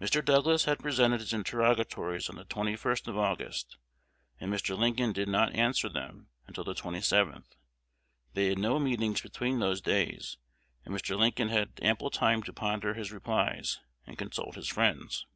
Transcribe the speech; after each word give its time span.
Mr. 0.00 0.24
Douglas 0.24 0.64
had 0.64 0.78
presented 0.78 1.20
his 1.20 1.34
interrogatories 1.34 2.30
on 2.30 2.36
the 2.36 2.46
21st 2.46 3.06
of 3.06 3.18
August, 3.18 3.76
and 4.40 4.50
Mr. 4.50 4.74
Lincoln 4.74 5.12
did 5.12 5.28
not 5.28 5.54
answer 5.54 5.90
them 5.90 6.28
until 6.46 6.64
the 6.64 6.74
27th. 6.74 7.54
They 8.32 8.46
had 8.46 8.58
no 8.58 8.78
meetings 8.78 9.20
between 9.20 9.58
those 9.58 9.82
days; 9.82 10.38
and 10.86 10.94
Mr. 10.94 11.18
Lincoln 11.18 11.50
had 11.50 11.72
ample 11.82 12.08
time 12.08 12.42
to 12.44 12.52
ponder 12.54 12.94
his 12.94 13.12
replies, 13.12 13.78
and 14.06 14.16
consult 14.16 14.54
his 14.54 14.68
friends. 14.68 15.26